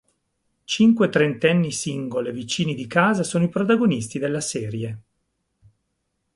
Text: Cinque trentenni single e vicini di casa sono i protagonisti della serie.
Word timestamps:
Cinque 0.63 1.09
trentenni 1.09 1.71
single 1.71 2.29
e 2.29 2.33
vicini 2.33 2.73
di 2.73 2.87
casa 2.87 3.21
sono 3.21 3.43
i 3.43 3.49
protagonisti 3.49 4.17
della 4.17 4.41
serie. 4.41 4.99